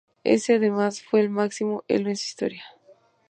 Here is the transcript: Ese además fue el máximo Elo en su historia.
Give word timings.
Ese 0.23 0.55
además 0.55 1.03
fue 1.03 1.19
el 1.19 1.29
máximo 1.29 1.83
Elo 1.87 2.09
en 2.09 2.15
su 2.15 2.23
historia. 2.27 2.63